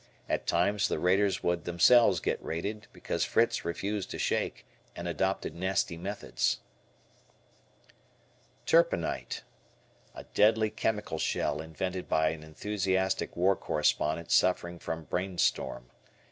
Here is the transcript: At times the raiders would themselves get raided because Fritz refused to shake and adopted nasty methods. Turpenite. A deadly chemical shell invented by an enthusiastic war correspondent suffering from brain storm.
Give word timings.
At 0.27 0.47
times 0.47 0.87
the 0.87 0.97
raiders 0.97 1.43
would 1.43 1.63
themselves 1.65 2.19
get 2.19 2.43
raided 2.43 2.87
because 2.91 3.23
Fritz 3.23 3.63
refused 3.63 4.09
to 4.09 4.17
shake 4.17 4.65
and 4.95 5.07
adopted 5.07 5.53
nasty 5.53 5.95
methods. 5.95 6.57
Turpenite. 8.65 9.43
A 10.15 10.23
deadly 10.33 10.71
chemical 10.71 11.19
shell 11.19 11.61
invented 11.61 12.09
by 12.09 12.29
an 12.29 12.41
enthusiastic 12.41 13.35
war 13.37 13.55
correspondent 13.55 14.31
suffering 14.31 14.79
from 14.79 15.03
brain 15.03 15.37
storm. 15.37 15.91